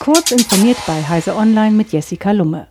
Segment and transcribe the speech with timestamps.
[0.00, 2.68] Kurz informiert bei Heise Online mit Jessica Lumme.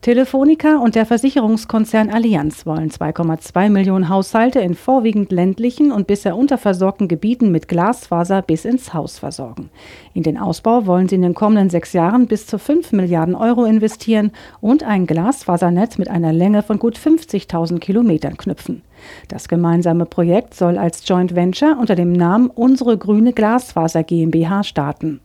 [0.00, 7.08] Telefonica und der Versicherungskonzern Allianz wollen 2,2 Millionen Haushalte in vorwiegend ländlichen und bisher unterversorgten
[7.08, 9.68] Gebieten mit Glasfaser bis ins Haus versorgen.
[10.14, 13.66] In den Ausbau wollen sie in den kommenden sechs Jahren bis zu 5 Milliarden Euro
[13.66, 14.32] investieren
[14.62, 18.80] und ein Glasfasernetz mit einer Länge von gut 50.000 Kilometern knüpfen.
[19.28, 25.20] Das gemeinsame Projekt soll als Joint Venture unter dem Namen Unsere Grüne Glasfaser GmbH starten.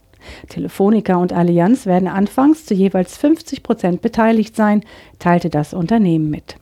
[0.50, 4.82] Telefonica und Allianz werden anfangs zu jeweils 50 Prozent beteiligt sein,
[5.20, 6.56] teilte das Unternehmen mit.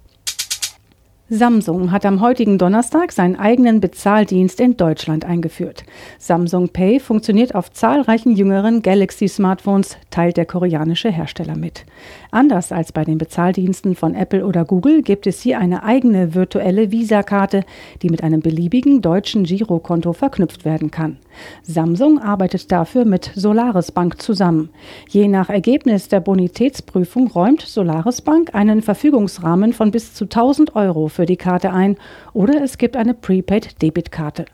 [1.32, 5.84] Samsung hat am heutigen Donnerstag seinen eigenen Bezahldienst in Deutschland eingeführt.
[6.18, 11.86] Samsung Pay funktioniert auf zahlreichen jüngeren Galaxy-Smartphones, teilt der koreanische Hersteller mit.
[12.32, 16.92] Anders als bei den Bezahldiensten von Apple oder Google gibt es hier eine eigene virtuelle
[16.92, 17.64] Visa-Karte,
[18.02, 21.20] die mit einem beliebigen deutschen Girokonto verknüpft werden kann.
[21.64, 24.70] Samsung arbeitet dafür mit Solaris Bank zusammen.
[25.10, 31.08] Je nach Ergebnis der Bonitätsprüfung räumt Solaris Bank einen Verfügungsrahmen von bis zu 1000 Euro
[31.08, 31.98] für die Karte ein
[32.34, 34.46] oder es gibt eine Prepaid-Debitkarte.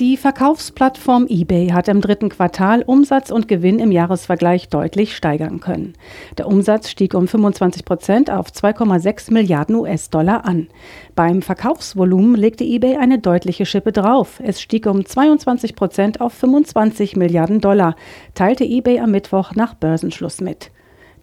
[0.00, 5.92] Die Verkaufsplattform eBay hat im dritten Quartal Umsatz und Gewinn im Jahresvergleich deutlich steigern können.
[6.36, 10.66] Der Umsatz stieg um 25 Prozent auf 2,6 Milliarden US-Dollar an.
[11.14, 14.40] Beim Verkaufsvolumen legte eBay eine deutliche Schippe drauf.
[14.42, 17.94] Es stieg um 22 Prozent auf 25 Milliarden Dollar,
[18.34, 20.72] teilte eBay am Mittwoch nach Börsenschluss mit.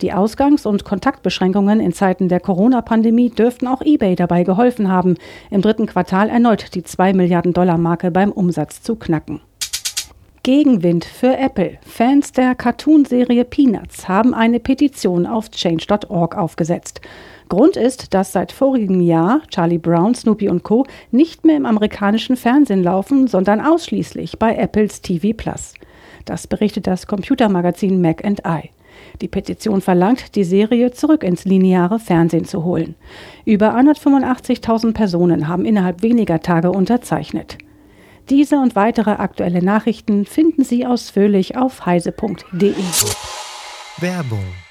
[0.01, 5.15] Die Ausgangs- und Kontaktbeschränkungen in Zeiten der Corona-Pandemie dürften auch eBay dabei geholfen haben,
[5.51, 9.41] im dritten Quartal erneut die 2 Milliarden Dollar Marke beim Umsatz zu knacken.
[10.41, 11.77] Gegenwind für Apple.
[11.85, 17.01] Fans der Cartoonserie Peanuts haben eine Petition auf change.org aufgesetzt.
[17.47, 20.87] Grund ist, dass seit vorigem Jahr Charlie Brown, Snoopy und Co.
[21.11, 25.75] nicht mehr im amerikanischen Fernsehen laufen, sondern ausschließlich bei Apples TV Plus.
[26.25, 28.71] Das berichtet das Computermagazin Mac and I.
[29.21, 32.95] Die Petition verlangt, die Serie zurück ins lineare Fernsehen zu holen.
[33.45, 37.57] Über 185.000 Personen haben innerhalb weniger Tage unterzeichnet.
[38.29, 42.73] Diese und weitere aktuelle Nachrichten finden Sie ausführlich auf heise.de.
[43.99, 44.70] Werbung